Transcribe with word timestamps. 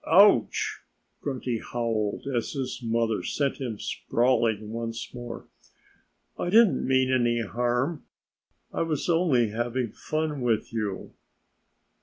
"Ouch," 0.09 0.79
Grunty 1.21 1.59
howled, 1.59 2.25
as 2.35 2.53
his 2.53 2.81
mother 2.83 3.21
sent 3.21 3.57
him 3.57 3.77
sprawling 3.77 4.71
once 4.71 5.13
more. 5.13 5.45
"I 6.39 6.49
didn't 6.49 6.87
mean 6.87 7.13
any 7.13 7.41
harm. 7.41 8.05
I 8.73 8.81
was 8.81 9.07
only 9.09 9.49
having 9.49 9.91
fun 9.91 10.41
with 10.41 10.73
you." 10.73 11.13